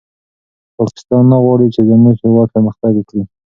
[0.77, 3.23] پاکستان نه غواړي چې زموږ هېواد پرمختګ وکړي.